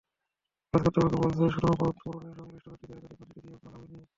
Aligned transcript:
College 0.73 0.85
কর্তৃপক্ষ 0.85 1.15
বলছে, 1.23 1.43
শূন্যপদ 1.55 1.93
পূরণে 2.01 2.29
সংশ্লিষ্ট 2.37 2.67
ব্যক্তিদের 2.67 2.97
একাধিকবার 2.97 3.27
চিঠি 3.29 3.39
দিয়েও 3.43 3.59
কোনো 3.61 3.71
লাভ 3.73 3.81
হয়নি। 3.81 3.99